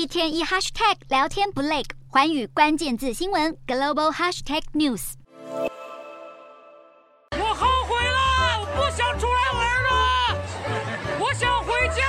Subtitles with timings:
[0.00, 5.12] 一天一 hashtag 聊天不累，环宇关键字新闻 global hashtag news。
[7.32, 10.38] 我后悔了，我不想出来玩了，
[11.20, 12.02] 我想回家。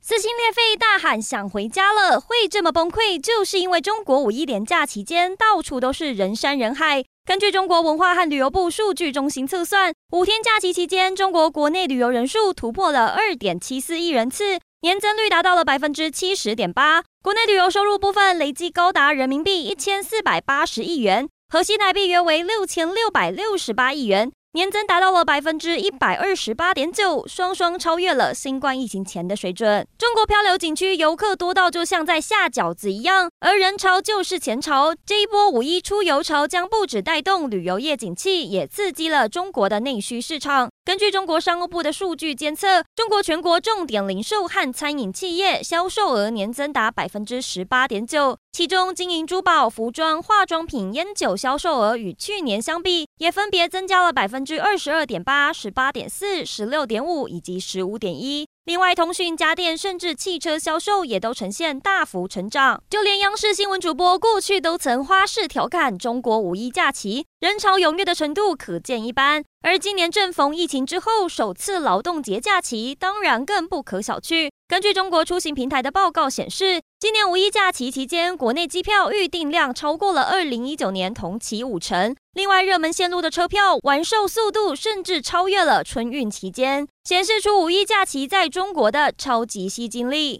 [0.00, 7.04] 撕心裂肺大喊想回家了，会这么崩溃，就是因为中国五一连假期间到处都是人山人海。
[7.26, 17.02] 根据中国文化和旅游部数据中心测算，五天假期期间，中国国内旅游人数突破了二点七四亿人次，年增率达到了百分之七十点八。
[17.22, 24.32] 国内旅游收入部分累计高达人民币一千四百八十亿元，合新台币约为六千六百六十八亿元。
[24.52, 29.86] 年增达到了百分之一百二十八点九，双双超越了新冠疫情前的水准。
[29.96, 34.94] 中国漂流景区游客多到就像在下饺子一样，而人潮就是钱潮。
[35.06, 40.70] 这一波五一出游潮将不止带动旅游业景气，也刺激了中国的内需市场。
[40.90, 54.40] 根据中国商务部的数据监测，中国全国重点零售和餐饮企业销售额年增达百分之十八点九，其中金银珠宝、服装、化妆品、烟酒销售额与去年相比，也分别增加了百分。
[54.40, 58.48] 分之二十二点八、十八点四、十六点五以及十五点一。
[58.64, 62.82] 另外，通讯、家电甚至汽车销售也都呈现大幅成长。
[62.88, 69.42] 就连央视新闻主播过去都曾花式调侃中国五一假期人潮踊跃的程度可见一斑。
[69.62, 74.50] 而今年正逢疫情之后首次劳动节假期，当然更不可小觑。
[74.68, 82.14] 根据中国出行平台的报告显示，今年五一假期期间，国内机票预订量超过了二零一九年同期五成。
[82.34, 90.38] 另外，热门线路的车票完售速度甚至超越了春运期间，显示出五一假期在中国的超级吸金力。